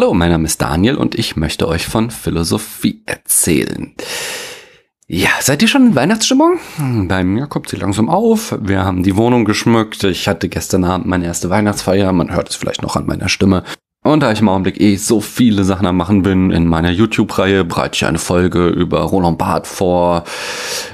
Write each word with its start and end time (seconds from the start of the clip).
Hallo, 0.00 0.14
mein 0.14 0.30
Name 0.30 0.44
ist 0.44 0.62
Daniel 0.62 0.94
und 0.94 1.16
ich 1.16 1.34
möchte 1.34 1.66
euch 1.66 1.88
von 1.88 2.12
Philosophie 2.12 3.02
erzählen. 3.04 3.96
Ja, 5.08 5.30
seid 5.40 5.60
ihr 5.60 5.66
schon 5.66 5.88
in 5.88 5.94
Weihnachtsstimmung? 5.96 6.60
Hm, 6.76 7.08
bei 7.08 7.24
mir 7.24 7.48
kommt 7.48 7.68
sie 7.68 7.78
langsam 7.78 8.08
auf. 8.08 8.56
Wir 8.60 8.84
haben 8.84 9.02
die 9.02 9.16
Wohnung 9.16 9.44
geschmückt. 9.44 10.04
Ich 10.04 10.28
hatte 10.28 10.48
gestern 10.48 10.84
Abend 10.84 11.08
meine 11.08 11.26
erste 11.26 11.50
Weihnachtsfeier. 11.50 12.12
Man 12.12 12.32
hört 12.32 12.48
es 12.48 12.54
vielleicht 12.54 12.80
noch 12.80 12.94
an 12.94 13.06
meiner 13.06 13.28
Stimme. 13.28 13.64
Und 14.04 14.20
da 14.20 14.30
ich 14.30 14.40
im 14.40 14.48
Augenblick 14.48 14.80
eh 14.80 14.96
so 14.96 15.20
viele 15.20 15.64
Sachen 15.64 15.86
am 15.86 15.96
machen 15.96 16.22
bin, 16.22 16.50
in 16.50 16.66
meiner 16.66 16.90
YouTube-Reihe 16.90 17.64
bereite 17.64 17.96
ich 17.96 18.04
eine 18.06 18.18
Folge 18.18 18.68
über 18.68 19.00
Roland 19.00 19.38
Barth 19.38 19.66
vor. 19.66 20.24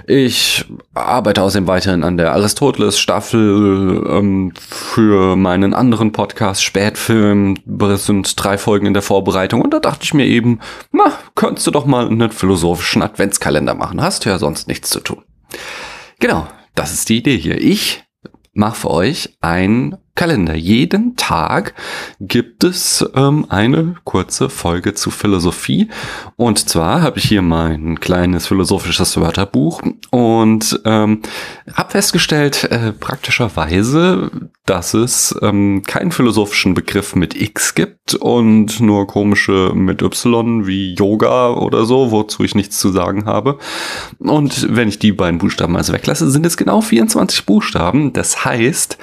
Ich 0.06 0.64
arbeite 0.94 1.42
außerdem 1.42 1.66
weiterhin 1.66 2.02
an 2.02 2.16
der 2.16 2.32
Aristoteles-Staffel 2.32 4.04
ähm, 4.08 4.52
für 4.56 5.36
meinen 5.36 5.74
anderen 5.74 6.12
Podcast 6.12 6.64
Spätfilm. 6.64 7.58
Es 7.82 8.06
sind 8.06 8.42
drei 8.42 8.56
Folgen 8.56 8.86
in 8.86 8.94
der 8.94 9.02
Vorbereitung 9.02 9.60
und 9.60 9.74
da 9.74 9.80
dachte 9.80 10.04
ich 10.04 10.14
mir 10.14 10.26
eben, 10.26 10.60
na, 10.90 11.12
könntest 11.34 11.66
du 11.66 11.70
doch 11.70 11.84
mal 11.84 12.06
einen 12.06 12.32
philosophischen 12.32 13.02
Adventskalender 13.02 13.74
machen. 13.74 14.00
Hast 14.00 14.24
du 14.24 14.30
ja 14.30 14.38
sonst 14.38 14.66
nichts 14.66 14.88
zu 14.88 15.00
tun. 15.00 15.22
Genau, 16.20 16.48
das 16.74 16.92
ist 16.92 17.10
die 17.10 17.18
Idee 17.18 17.36
hier. 17.36 17.60
Ich 17.60 18.02
mache 18.54 18.76
für 18.76 18.90
euch 18.90 19.36
ein 19.42 19.96
Kalender. 20.16 20.54
Jeden 20.54 21.16
Tag 21.16 21.74
gibt 22.20 22.62
es 22.62 23.04
ähm, 23.16 23.46
eine 23.48 23.96
kurze 24.04 24.48
Folge 24.48 24.94
zu 24.94 25.10
Philosophie. 25.10 25.88
Und 26.36 26.68
zwar 26.68 27.02
habe 27.02 27.18
ich 27.18 27.24
hier 27.24 27.42
mein 27.42 27.98
kleines 27.98 28.46
philosophisches 28.46 29.20
Wörterbuch 29.20 29.82
und 30.12 30.80
ähm, 30.84 31.22
habe 31.72 31.90
festgestellt, 31.90 32.62
äh, 32.64 32.92
praktischerweise, 32.92 34.30
dass 34.66 34.94
es 34.94 35.34
ähm, 35.42 35.82
keinen 35.84 36.12
philosophischen 36.12 36.74
Begriff 36.74 37.16
mit 37.16 37.34
X 37.34 37.74
gibt 37.74 38.14
und 38.14 38.78
nur 38.80 39.08
komische 39.08 39.72
mit 39.74 40.00
Y 40.00 40.66
wie 40.66 40.94
Yoga 40.94 41.50
oder 41.50 41.86
so, 41.86 42.12
wozu 42.12 42.44
ich 42.44 42.54
nichts 42.54 42.78
zu 42.78 42.92
sagen 42.92 43.26
habe. 43.26 43.58
Und 44.18 44.74
wenn 44.74 44.88
ich 44.88 45.00
die 45.00 45.12
beiden 45.12 45.38
Buchstaben 45.38 45.76
also 45.76 45.92
weglasse, 45.92 46.30
sind 46.30 46.46
es 46.46 46.56
genau 46.56 46.80
24 46.80 47.46
Buchstaben. 47.46 48.12
Das 48.12 48.44
heißt, 48.44 48.96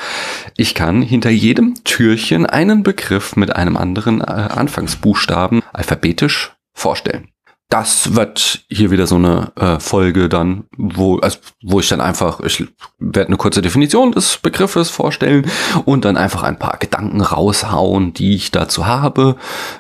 ich 0.55 0.73
kann 0.73 1.00
hinter 1.01 1.29
jedem 1.29 1.75
Türchen 1.83 2.45
einen 2.45 2.83
Begriff 2.83 3.35
mit 3.35 3.55
einem 3.55 3.77
anderen 3.77 4.21
äh, 4.21 4.25
Anfangsbuchstaben 4.25 5.61
alphabetisch 5.73 6.53
vorstellen. 6.73 7.27
Das 7.71 8.15
wird 8.15 8.65
hier 8.69 8.91
wieder 8.91 9.07
so 9.07 9.15
eine 9.15 9.53
äh, 9.55 9.79
Folge 9.79 10.27
dann, 10.27 10.65
wo, 10.75 11.19
also, 11.19 11.37
wo 11.63 11.79
ich 11.79 11.87
dann 11.87 12.01
einfach, 12.01 12.41
ich 12.41 12.67
werde 12.99 13.27
eine 13.27 13.37
kurze 13.37 13.61
Definition 13.61 14.11
des 14.11 14.39
Begriffes 14.39 14.89
vorstellen 14.89 15.49
und 15.85 16.03
dann 16.03 16.17
einfach 16.17 16.43
ein 16.43 16.59
paar 16.59 16.75
Gedanken 16.79 17.21
raushauen, 17.21 18.13
die 18.13 18.35
ich 18.35 18.51
dazu 18.51 18.87
habe. 18.87 19.37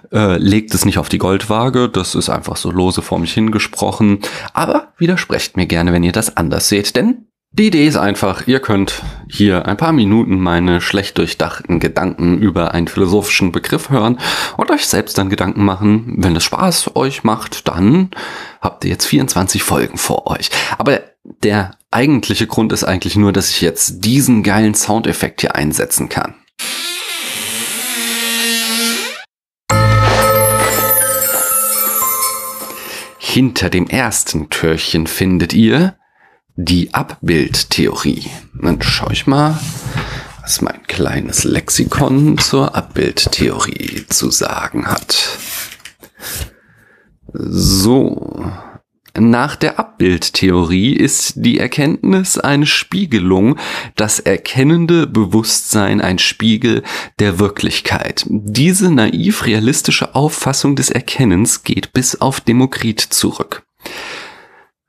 Äh, 0.09 0.37
legt 0.37 0.73
es 0.73 0.85
nicht 0.85 0.99
auf 0.99 1.09
die 1.09 1.17
Goldwaage, 1.17 1.89
das 1.89 2.15
ist 2.15 2.29
einfach 2.29 2.55
so 2.55 2.71
lose 2.71 3.01
vor 3.01 3.19
mich 3.19 3.33
hingesprochen. 3.33 4.19
Aber 4.53 4.93
widersprecht 4.97 5.57
mir 5.57 5.65
gerne, 5.65 5.91
wenn 5.91 6.03
ihr 6.03 6.13
das 6.13 6.37
anders 6.37 6.69
seht, 6.69 6.95
denn 6.95 7.27
die 7.53 7.67
Idee 7.67 7.85
ist 7.85 7.97
einfach, 7.97 8.47
ihr 8.47 8.61
könnt 8.61 9.03
hier 9.29 9.67
ein 9.67 9.75
paar 9.75 9.91
Minuten 9.91 10.39
meine 10.39 10.79
schlecht 10.79 11.17
durchdachten 11.17 11.81
Gedanken 11.81 12.37
über 12.37 12.73
einen 12.73 12.87
philosophischen 12.87 13.51
Begriff 13.51 13.89
hören 13.89 14.19
und 14.55 14.71
euch 14.71 14.85
selbst 14.85 15.17
dann 15.17 15.29
Gedanken 15.29 15.65
machen. 15.65 16.15
Wenn 16.17 16.33
es 16.35 16.45
Spaß 16.45 16.95
euch 16.95 17.25
macht, 17.25 17.67
dann 17.67 18.11
habt 18.61 18.85
ihr 18.85 18.91
jetzt 18.91 19.05
24 19.05 19.63
Folgen 19.63 19.97
vor 19.97 20.27
euch. 20.27 20.49
Aber 20.77 21.01
der 21.43 21.77
eigentliche 21.91 22.47
Grund 22.47 22.71
ist 22.71 22.85
eigentlich 22.85 23.17
nur, 23.17 23.33
dass 23.33 23.49
ich 23.49 23.59
jetzt 23.59 24.05
diesen 24.05 24.43
geilen 24.43 24.73
Soundeffekt 24.73 25.41
hier 25.41 25.53
einsetzen 25.53 26.07
kann. 26.07 26.35
Hinter 33.17 33.69
dem 33.69 33.87
ersten 33.87 34.49
Türchen 34.49 35.05
findet 35.05 35.53
ihr 35.53 35.97
die 36.65 36.93
Abbildtheorie. 36.93 38.29
Dann 38.53 38.81
schaue 38.81 39.13
ich 39.13 39.27
mal, 39.27 39.59
was 40.41 40.61
mein 40.61 40.83
kleines 40.87 41.43
Lexikon 41.43 42.37
zur 42.37 42.75
Abbildtheorie 42.75 44.05
zu 44.09 44.29
sagen 44.29 44.87
hat. 44.87 45.37
So. 47.33 48.51
Nach 49.17 49.57
der 49.57 49.77
Abbildtheorie 49.77 50.93
ist 50.93 51.33
die 51.35 51.59
Erkenntnis 51.59 52.37
eine 52.37 52.65
Spiegelung, 52.65 53.57
das 53.97 54.19
erkennende 54.19 55.05
Bewusstsein 55.05 55.99
ein 55.99 56.17
Spiegel 56.17 56.81
der 57.19 57.37
Wirklichkeit. 57.37 58.25
Diese 58.29 58.89
naiv 58.89 59.45
realistische 59.45 60.15
Auffassung 60.15 60.77
des 60.77 60.89
Erkennens 60.89 61.63
geht 61.63 61.91
bis 61.91 62.21
auf 62.21 62.39
Demokrit 62.39 63.01
zurück. 63.01 63.63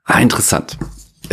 Ah, 0.05 0.19
interessant. 0.19 0.77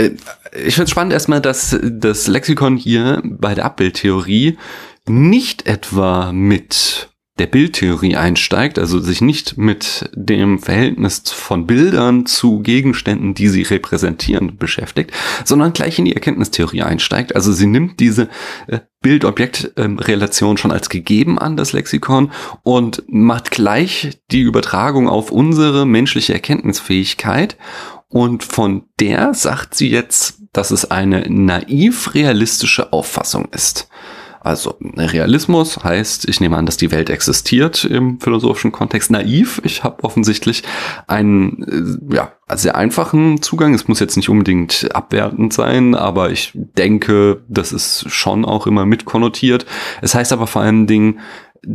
Äh, 0.01 0.11
ich 0.53 0.75
finde 0.75 0.85
es 0.85 0.91
spannend 0.91 1.13
erstmal, 1.13 1.41
dass 1.41 1.79
das 1.83 2.27
Lexikon 2.27 2.77
hier 2.77 3.23
bei 3.25 3.55
der 3.55 3.65
Abbildtheorie 3.65 4.59
nicht 5.07 5.67
etwa 5.67 6.33
mit 6.33 7.09
der 7.39 7.47
Bildtheorie 7.47 8.17
einsteigt, 8.17 8.79
also 8.79 9.01
sich 9.01 9.23
nicht 9.23 9.57
mit 9.57 10.11
dem 10.15 10.59
Verhältnis 10.59 11.23
von 11.31 11.67
Bildern 11.67 12.27
zu 12.27 12.61
Gegenständen, 12.61 13.33
die 13.33 13.49
sie 13.49 13.63
repräsentieren, 13.63 14.59
beschäftigt, 14.59 15.13
sondern 15.45 15.73
gleich 15.73 15.99
in 15.99 16.05
die 16.05 16.15
Erkenntnistheorie 16.15 16.83
einsteigt. 16.83 17.35
Also 17.35 17.53
sie 17.53 17.67
nimmt 17.67 17.99
diese 17.99 18.29
äh, 18.67 18.81
Bild-Objekt-Relation 19.01 20.59
schon 20.59 20.73
als 20.73 20.91
gegeben 20.91 21.39
an, 21.39 21.57
das 21.57 21.73
Lexikon, 21.73 22.31
und 22.63 23.05
macht 23.09 23.51
gleich 23.51 24.21
die 24.31 24.43
Übertragung 24.43 25.09
auf 25.09 25.31
unsere 25.31 25.87
menschliche 25.87 26.35
Erkenntnisfähigkeit 26.35 27.57
und 28.11 28.45
von 28.45 28.83
der 28.99 29.35
sagt 29.35 29.75
sie 29.75 29.89
jetzt, 29.89 30.41
dass 30.53 30.73
es 30.73 30.91
eine 30.91 31.31
naiv 31.31 32.15
realistische 32.15 32.93
Auffassung 32.93 33.49
ist. 33.53 33.89
Also 34.43 34.79
Realismus 34.97 35.85
heißt, 35.85 36.27
ich 36.29 36.41
nehme 36.41 36.57
an, 36.57 36.65
dass 36.65 36.79
die 36.79 36.91
Welt 36.91 37.11
existiert 37.11 37.85
im 37.85 38.19
philosophischen 38.21 38.73
Kontext. 38.73 39.11
Naiv, 39.11 39.61
ich 39.65 39.85
habe 39.85 40.03
offensichtlich 40.03 40.63
einen 41.07 42.01
äh, 42.11 42.15
ja, 42.17 42.33
sehr 42.55 42.75
einfachen 42.75 43.43
Zugang. 43.43 43.75
Es 43.75 43.87
muss 43.87 44.01
jetzt 44.01 44.17
nicht 44.17 44.31
unbedingt 44.31 44.89
abwertend 44.95 45.53
sein, 45.53 45.95
aber 45.95 46.31
ich 46.31 46.53
denke, 46.55 47.43
das 47.49 47.73
ist 47.73 48.07
schon 48.09 48.47
auch 48.47 48.67
immer 48.67 48.87
mit 48.87 49.05
konnotiert. 49.05 49.67
Es 50.01 50.15
heißt 50.15 50.33
aber 50.33 50.47
vor 50.47 50.63
allen 50.63 50.87
Dingen 50.87 51.21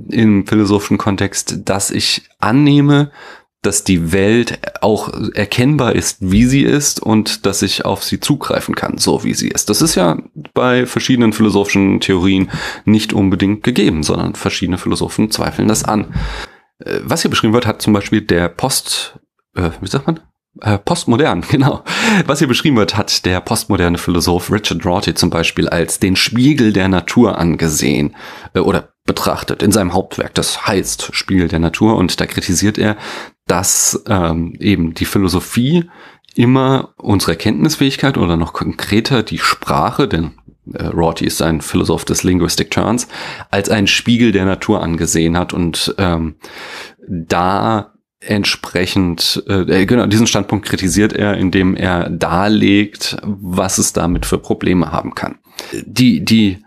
im 0.10 0.48
philosophischen 0.48 0.98
Kontext, 0.98 1.60
dass 1.66 1.92
ich 1.92 2.24
annehme, 2.40 3.12
dass 3.66 3.84
die 3.84 4.12
Welt 4.12 4.60
auch 4.82 5.12
erkennbar 5.34 5.96
ist, 5.96 6.18
wie 6.20 6.46
sie 6.46 6.64
ist 6.64 7.02
und 7.02 7.46
dass 7.46 7.62
ich 7.62 7.86
auf 7.86 8.04
sie 8.04 8.20
zugreifen 8.20 8.76
kann, 8.76 8.98
so 8.98 9.24
wie 9.24 9.34
sie 9.34 9.50
ist. 9.50 9.70
Das 9.70 9.82
ist 9.82 9.96
ja 9.96 10.18
bei 10.54 10.86
verschiedenen 10.86 11.34
philosophischen 11.34 12.00
Theorien 12.00 12.52
nicht 12.86 13.14
unbedingt 13.14 13.64
gegeben, 13.64 14.04
sondern 14.04 14.36
verschiedene 14.36 14.78
Philosophen 14.78 15.32
zweifeln 15.32 15.68
das 15.68 15.84
an. 15.84 16.14
Äh, 16.80 17.00
was 17.04 17.22
hier 17.22 17.32
beschrieben 17.32 17.54
wird, 17.54 17.66
hat 17.66 17.82
zum 17.82 17.94
Beispiel 17.94 18.22
der 18.22 18.50
Post, 18.50 19.20
äh, 19.56 19.72
wie 19.82 19.88
sagt 19.88 20.08
man? 20.08 20.20
Äh, 20.62 20.78
postmodern, 20.78 21.42
genau. 21.50 21.84
Was 22.26 22.40
hier 22.40 22.48
beschrieben 22.48 22.78
wird, 22.78 22.96
hat 22.96 23.26
der 23.26 23.42
postmoderne 23.42 23.98
Philosoph 23.98 24.52
Richard 24.52 24.86
Rorty 24.86 25.14
zum 25.14 25.30
Beispiel 25.30 25.68
als 25.68 26.00
den 26.00 26.16
Spiegel 26.16 26.72
der 26.72 26.88
Natur 26.88 27.38
angesehen 27.38 28.16
äh, 28.54 28.60
oder 28.60 28.95
betrachtet 29.06 29.62
in 29.64 29.72
seinem 29.72 29.94
Hauptwerk. 29.94 30.34
Das 30.34 30.68
heißt 30.68 31.10
Spiegel 31.14 31.48
der 31.48 31.60
Natur 31.60 31.96
und 31.96 32.20
da 32.20 32.26
kritisiert 32.26 32.78
er, 32.78 32.98
dass 33.48 34.04
ähm, 34.08 34.56
eben 34.60 34.94
die 34.96 35.06
Philosophie 35.06 35.90
immer 36.34 36.94
unsere 36.98 37.34
Erkenntnisfähigkeit 37.34 38.18
oder 38.18 38.36
noch 38.36 38.54
konkreter 38.54 39.24
die 39.24 39.38
Sprache, 39.38 40.08
denn 40.08 40.34
äh, 40.74 40.88
Rorty 40.88 41.26
ist 41.26 41.42
ein 41.42 41.62
Philosoph 41.62 42.04
des 42.04 42.24
Linguistic 42.24 42.72
Turns, 42.72 43.08
als 43.52 43.70
einen 43.70 43.88
Spiegel 43.88 44.32
der 44.32 44.46
Natur 44.46 44.82
angesehen 44.82 45.38
hat 45.38 45.54
und 45.54 45.96
ähm, 45.98 46.36
da 47.08 47.94
entsprechend, 48.20 49.44
äh, 49.48 49.86
genau, 49.86 50.08
diesen 50.08 50.26
Standpunkt 50.26 50.66
kritisiert 50.66 51.14
er, 51.14 51.38
indem 51.38 51.76
er 51.76 52.10
darlegt, 52.10 53.18
was 53.24 53.78
es 53.78 53.94
damit 53.94 54.26
für 54.26 54.40
Probleme 54.40 54.92
haben 54.92 55.14
kann. 55.14 55.38
Die, 55.86 56.26
die 56.26 56.65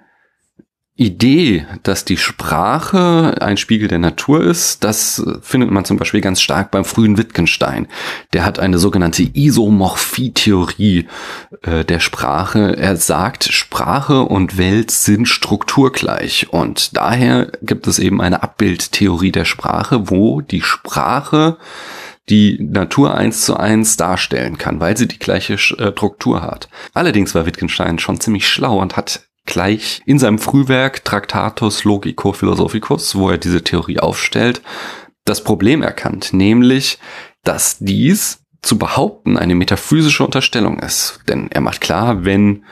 Idee, 1.00 1.64
dass 1.84 2.04
die 2.04 2.16
Sprache 2.16 3.36
ein 3.40 3.56
Spiegel 3.56 3.86
der 3.86 4.00
Natur 4.00 4.42
ist, 4.42 4.82
das 4.82 5.24
findet 5.42 5.70
man 5.70 5.84
zum 5.84 5.96
Beispiel 5.96 6.20
ganz 6.20 6.40
stark 6.42 6.72
beim 6.72 6.84
frühen 6.84 7.16
Wittgenstein. 7.16 7.86
Der 8.32 8.44
hat 8.44 8.58
eine 8.58 8.78
sogenannte 8.78 9.22
Isomorphie-Theorie 9.22 11.06
äh, 11.62 11.84
der 11.84 12.00
Sprache. 12.00 12.76
Er 12.76 12.96
sagt, 12.96 13.44
Sprache 13.44 14.22
und 14.22 14.58
Welt 14.58 14.90
sind 14.90 15.28
strukturgleich 15.28 16.48
und 16.50 16.96
daher 16.96 17.52
gibt 17.62 17.86
es 17.86 18.00
eben 18.00 18.20
eine 18.20 18.42
Abbildtheorie 18.42 19.30
der 19.30 19.44
Sprache, 19.44 20.10
wo 20.10 20.40
die 20.40 20.62
Sprache 20.62 21.58
die 22.28 22.58
Natur 22.60 23.14
eins 23.14 23.42
zu 23.44 23.56
eins 23.56 23.96
darstellen 23.96 24.58
kann, 24.58 24.80
weil 24.80 24.96
sie 24.96 25.06
die 25.06 25.20
gleiche 25.20 25.54
äh, 25.54 25.92
Struktur 25.92 26.42
hat. 26.42 26.68
Allerdings 26.92 27.36
war 27.36 27.46
Wittgenstein 27.46 28.00
schon 28.00 28.20
ziemlich 28.20 28.48
schlau 28.48 28.80
und 28.80 28.96
hat 28.96 29.27
gleich 29.48 30.02
in 30.06 30.18
seinem 30.18 30.38
Frühwerk 30.38 31.04
Tractatus 31.04 31.82
Logico 31.84 32.32
Philosophicus, 32.32 33.16
wo 33.16 33.30
er 33.30 33.38
diese 33.38 33.64
Theorie 33.64 33.98
aufstellt, 33.98 34.62
das 35.24 35.42
Problem 35.42 35.82
erkannt, 35.82 36.32
nämlich, 36.32 36.98
dass 37.42 37.78
dies 37.78 38.44
zu 38.62 38.78
behaupten 38.78 39.36
eine 39.36 39.54
metaphysische 39.54 40.24
Unterstellung 40.24 40.78
ist. 40.78 41.20
Denn 41.28 41.48
er 41.50 41.60
macht 41.60 41.80
klar, 41.80 42.24
wenn 42.24 42.64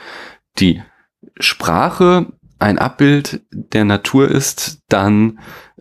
die 0.58 0.82
Sprache 1.38 2.26
ein 2.58 2.79
Abbild 2.79 3.43
der 3.50 3.84
Natur 3.84 4.29
ist, 4.29 4.81
dann 4.88 5.38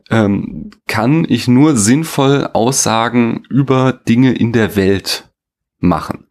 ähm, 0.10 0.72
kann 0.88 1.26
ich 1.28 1.48
nur 1.48 1.76
sinnvoll 1.76 2.50
Aussagen 2.54 3.44
über 3.50 3.94
Dinge 3.94 4.34
in 4.34 4.52
der 4.52 4.76
Welt 4.76 5.30
machen. 5.80 6.28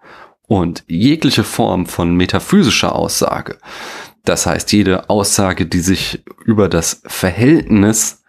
Und 0.47 0.85
jegliche 0.87 1.43
Form 1.43 1.87
von 1.87 2.15
metaphysischer 2.17 2.95
Aussage, 2.95 3.59
das 4.25 4.47
heißt 4.47 4.73
jede 4.73 5.11
Aussage, 5.11 5.67
die 5.67 5.81
sich 5.81 6.23
über 6.45 6.69
das 6.69 7.03
Verhältnis 7.07 8.23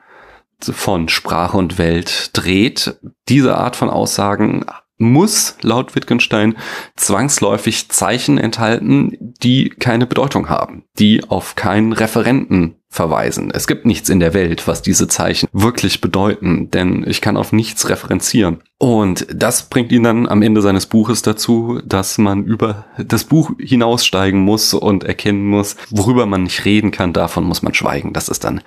von 0.59 1.09
Sprache 1.09 1.57
und 1.57 1.77
Welt 1.77 2.31
dreht, 2.33 2.99
diese 3.27 3.57
Art 3.57 3.75
von 3.75 3.89
Aussagen 3.89 4.65
muss 4.97 5.57
laut 5.61 5.95
Wittgenstein 5.95 6.55
zwangsläufig 6.95 7.89
Zeichen 7.89 8.37
enthalten, 8.37 9.17
die 9.43 9.69
keine 9.69 10.05
Bedeutung 10.05 10.49
haben, 10.49 10.85
die 10.97 11.23
auf 11.27 11.55
keinen 11.55 11.91
Referenten 11.91 12.77
verweisen. 12.95 13.51
Es 13.51 13.67
gibt 13.67 13.85
nichts 13.85 14.09
in 14.09 14.19
der 14.19 14.33
Welt, 14.33 14.67
was 14.67 14.81
diese 14.81 15.07
Zeichen 15.07 15.47
wirklich 15.51 16.01
bedeuten, 16.01 16.71
denn 16.71 17.05
ich 17.07 17.21
kann 17.21 17.37
auf 17.37 17.51
nichts 17.51 17.89
referenzieren. 17.89 18.61
Und 18.77 19.27
das 19.33 19.69
bringt 19.69 19.91
ihn 19.91 20.03
dann 20.03 20.27
am 20.27 20.41
Ende 20.41 20.61
seines 20.61 20.85
Buches 20.85 21.21
dazu, 21.21 21.81
dass 21.85 22.17
man 22.17 22.43
über 22.45 22.85
das 22.97 23.25
Buch 23.25 23.51
hinaussteigen 23.59 24.39
muss 24.39 24.73
und 24.73 25.03
erkennen 25.03 25.45
muss, 25.45 25.75
worüber 25.89 26.25
man 26.25 26.43
nicht 26.43 26.65
reden 26.65 26.91
kann, 26.91 27.13
davon 27.13 27.43
muss 27.43 27.61
man 27.61 27.73
schweigen. 27.73 28.13
Das 28.13 28.29
ist 28.29 28.43
dann 28.43 28.61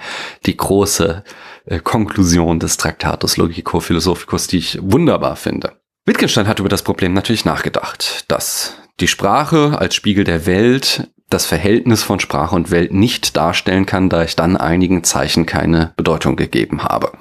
die 0.46 0.56
große 0.56 1.25
äh, 1.66 1.78
Konklusion 1.80 2.60
des 2.60 2.76
Traktatus 2.76 3.36
Logico 3.36 3.80
Philosophicus, 3.80 4.46
die 4.46 4.58
ich 4.58 4.78
wunderbar 4.80 5.36
finde. 5.36 5.72
Wittgenstein 6.06 6.48
hat 6.48 6.60
über 6.60 6.70
das 6.70 6.82
Problem 6.82 7.12
natürlich 7.12 7.44
nachgedacht, 7.44 8.25
dass 8.28 8.76
die 9.00 9.08
Sprache 9.08 9.78
als 9.78 9.94
Spiegel 9.94 10.25
der 10.25 10.46
Welt 10.46 11.08
das 11.30 11.46
Verhältnis 11.46 12.02
von 12.02 12.20
Sprache 12.20 12.54
und 12.54 12.70
Welt 12.70 12.92
nicht 12.92 13.36
darstellen 13.36 13.86
kann, 13.86 14.08
da 14.08 14.25
ich 14.25 14.36
dann 14.36 14.56
einigen 14.56 15.04
Zeichen 15.04 15.46
keine 15.46 15.92
Bedeutung 15.96 16.36
gegeben 16.36 16.84
habe, 16.84 17.12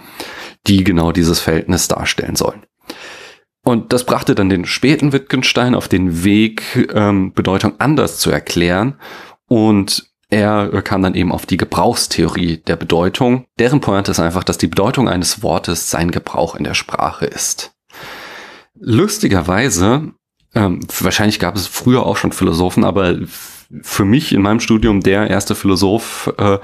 die 0.66 0.84
genau 0.84 1.12
dieses 1.12 1.40
Verhältnis 1.40 1.88
darstellen 1.88 2.36
sollen. 2.36 2.64
Und 3.64 3.92
das 3.92 4.06
brachte 4.06 4.34
dann 4.34 4.48
den 4.48 4.66
späten 4.66 5.12
Wittgenstein 5.12 5.76
auf 5.76 5.90
den 5.90 6.24
Weg, 6.24 6.88
ähm, 6.94 7.34
Bedeutung 7.34 7.74
anders 7.80 8.18
zu 8.18 8.32
erklären. 8.32 8.96
Und 9.48 10.10
er 10.30 10.82
kam 10.84 11.02
dann 11.02 11.16
eben 11.16 11.34
auf 11.34 11.46
die 11.46 11.58
Gebrauchstheorie 11.58 12.58
der 12.58 12.78
Bedeutung. 12.78 13.46
Deren 13.60 13.82
Point 13.82 14.08
ist 14.08 14.22
einfach, 14.22 14.46
dass 14.46 14.58
die 14.58 14.68
Bedeutung 14.68 15.10
eines 15.10 15.44
Wortes 15.44 15.90
sein 15.90 16.12
Gebrauch 16.12 16.56
in 16.56 16.64
der 16.64 16.76
Sprache 16.76 17.26
ist. 17.26 17.74
Lustigerweise, 18.80 20.14
ähm, 20.54 20.80
wahrscheinlich 21.00 21.40
gab 21.40 21.58
es 21.58 21.68
früher 21.68 22.06
auch 22.06 22.16
schon 22.16 22.32
Philosophen, 22.32 22.86
aber 22.86 23.18
für 23.82 24.06
mich 24.06 24.34
in 24.34 24.42
meinem 24.42 24.60
Studium 24.60 25.02
der 25.02 25.30
erste 25.30 25.56
Philosoph, 25.56 26.34
äh, 26.38 26.60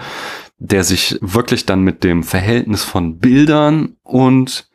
der 0.57 0.83
sich 0.83 1.17
wirklich 1.21 1.65
dann 1.65 1.81
mit 1.81 2.03
dem 2.03 2.23
Verhältnis 2.23 2.83
von 2.83 3.19
Bildern 3.19 3.97
und 4.03 4.69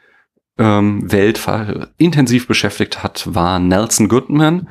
ähm, 0.58 1.10
Welt 1.10 1.40
intensiv 1.96 2.46
beschäftigt 2.46 3.02
hat, 3.02 3.32
war 3.32 3.58
Nelson 3.58 4.08
Goodman, 4.08 4.69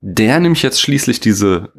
der 0.00 0.38
nämlich 0.38 0.62
jetzt 0.62 0.80
schließlich 0.80 1.20
diese 1.20 1.72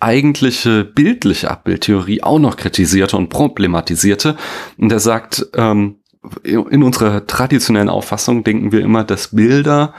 eigentliche 0.00 0.84
bildliche 0.84 1.50
Abbildtheorie 1.50 2.22
auch 2.22 2.38
noch 2.38 2.56
kritisierte 2.56 3.16
und 3.16 3.30
problematisierte. 3.30 4.36
Und 4.76 4.92
er 4.92 5.00
sagt, 5.00 5.46
ähm, 5.54 5.96
in 6.44 6.82
unserer 6.82 7.26
traditionellen 7.26 7.88
Auffassung 7.88 8.44
denken 8.44 8.72
wir 8.72 8.80
immer, 8.80 9.04
dass 9.04 9.28
Bilder 9.28 9.94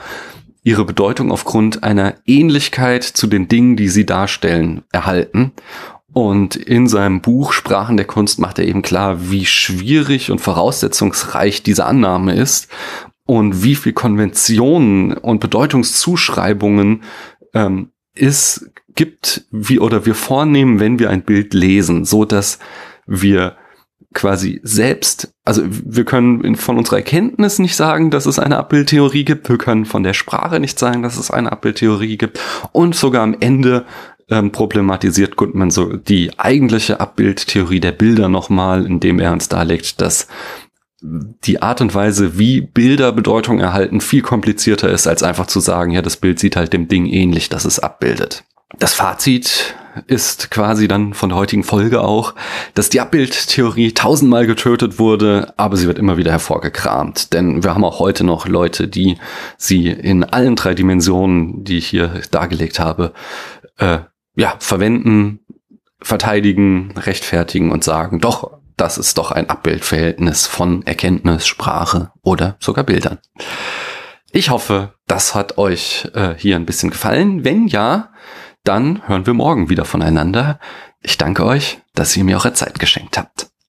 ihre 0.66 0.84
Bedeutung 0.84 1.30
aufgrund 1.30 1.84
einer 1.84 2.14
Ähnlichkeit 2.26 3.04
zu 3.04 3.28
den 3.28 3.46
Dingen, 3.46 3.76
die 3.76 3.88
sie 3.88 4.04
darstellen, 4.04 4.82
erhalten. 4.90 5.52
Und 6.12 6.56
in 6.56 6.88
seinem 6.88 7.20
Buch 7.20 7.52
Sprachen 7.52 7.96
der 7.96 8.06
Kunst 8.06 8.40
macht 8.40 8.58
er 8.58 8.66
eben 8.66 8.82
klar, 8.82 9.30
wie 9.30 9.46
schwierig 9.46 10.32
und 10.32 10.40
voraussetzungsreich 10.40 11.62
diese 11.62 11.84
Annahme 11.84 12.34
ist 12.34 12.68
und 13.26 13.62
wie 13.62 13.76
viel 13.76 13.92
Konventionen 13.92 15.12
und 15.12 15.38
Bedeutungszuschreibungen 15.38 17.04
ähm, 17.54 17.90
es 18.16 18.68
gibt, 18.96 19.44
wie 19.52 19.78
oder 19.78 20.04
wir 20.04 20.16
vornehmen, 20.16 20.80
wenn 20.80 20.98
wir 20.98 21.10
ein 21.10 21.22
Bild 21.22 21.54
lesen, 21.54 22.04
so 22.04 22.24
dass 22.24 22.58
wir 23.06 23.56
quasi 24.16 24.60
selbst, 24.64 25.32
also 25.44 25.62
wir 25.66 26.04
können 26.04 26.56
von 26.56 26.78
unserer 26.78 26.96
Erkenntnis 26.96 27.58
nicht 27.58 27.76
sagen, 27.76 28.10
dass 28.10 28.26
es 28.26 28.38
eine 28.38 28.56
Abbildtheorie 28.56 29.24
gibt, 29.24 29.48
wir 29.48 29.58
können 29.58 29.84
von 29.84 30.02
der 30.02 30.14
Sprache 30.14 30.58
nicht 30.58 30.78
sagen, 30.78 31.02
dass 31.02 31.18
es 31.18 31.30
eine 31.30 31.52
Abbildtheorie 31.52 32.16
gibt 32.16 32.40
und 32.72 32.96
sogar 32.96 33.22
am 33.22 33.36
Ende 33.38 33.84
ähm, 34.28 34.50
problematisiert 34.50 35.36
Goodman 35.36 35.70
so 35.70 35.96
die 35.96 36.36
eigentliche 36.38 36.98
Abbildtheorie 36.98 37.78
der 37.78 37.92
Bilder 37.92 38.28
nochmal, 38.28 38.86
indem 38.86 39.20
er 39.20 39.32
uns 39.32 39.48
darlegt, 39.48 40.00
dass 40.00 40.26
die 41.02 41.60
Art 41.60 41.82
und 41.82 41.94
Weise, 41.94 42.38
wie 42.38 42.62
Bilder 42.62 43.12
Bedeutung 43.12 43.60
erhalten, 43.60 44.00
viel 44.00 44.22
komplizierter 44.22 44.88
ist, 44.88 45.06
als 45.06 45.22
einfach 45.22 45.46
zu 45.46 45.60
sagen, 45.60 45.92
ja, 45.92 46.00
das 46.00 46.16
Bild 46.16 46.40
sieht 46.40 46.56
halt 46.56 46.72
dem 46.72 46.88
Ding 46.88 47.06
ähnlich, 47.06 47.50
dass 47.50 47.66
es 47.66 47.78
abbildet. 47.78 48.44
Das 48.78 48.94
Fazit 48.94 49.76
ist 50.06 50.50
quasi 50.50 50.88
dann 50.88 51.14
von 51.14 51.30
der 51.30 51.38
heutigen 51.38 51.64
Folge 51.64 52.02
auch, 52.02 52.34
dass 52.74 52.88
die 52.88 53.00
Abbildtheorie 53.00 53.92
tausendmal 53.92 54.46
getötet 54.46 54.98
wurde, 54.98 55.52
aber 55.56 55.76
sie 55.76 55.86
wird 55.86 55.98
immer 55.98 56.16
wieder 56.16 56.32
hervorgekramt. 56.32 57.32
Denn 57.32 57.62
wir 57.62 57.74
haben 57.74 57.84
auch 57.84 57.98
heute 57.98 58.24
noch 58.24 58.46
Leute, 58.46 58.88
die 58.88 59.18
sie 59.56 59.88
in 59.88 60.24
allen 60.24 60.56
drei 60.56 60.74
Dimensionen, 60.74 61.64
die 61.64 61.78
ich 61.78 61.86
hier 61.86 62.22
dargelegt 62.30 62.78
habe, 62.78 63.12
äh, 63.78 63.98
ja, 64.36 64.54
verwenden, 64.58 65.40
verteidigen, 66.00 66.92
rechtfertigen 66.96 67.70
und 67.72 67.84
sagen, 67.84 68.20
doch, 68.20 68.58
das 68.76 68.98
ist 68.98 69.16
doch 69.16 69.32
ein 69.32 69.48
Abbildverhältnis 69.48 70.46
von 70.46 70.86
Erkenntnis, 70.86 71.46
Sprache 71.46 72.12
oder 72.22 72.56
sogar 72.60 72.84
Bildern. 72.84 73.18
Ich 74.32 74.50
hoffe, 74.50 74.92
das 75.06 75.34
hat 75.34 75.56
euch 75.56 76.08
äh, 76.14 76.34
hier 76.36 76.56
ein 76.56 76.66
bisschen 76.66 76.90
gefallen. 76.90 77.44
Wenn 77.44 77.68
ja, 77.68 78.10
dann 78.68 79.06
hören 79.06 79.26
wir 79.26 79.34
morgen 79.34 79.68
wieder 79.70 79.84
voneinander. 79.84 80.58
Ich 81.00 81.18
danke 81.18 81.44
euch, 81.44 81.80
dass 81.94 82.16
ihr 82.16 82.24
mir 82.24 82.36
eure 82.36 82.52
Zeit 82.52 82.78
geschenkt 82.78 83.16
habt. 83.16 83.48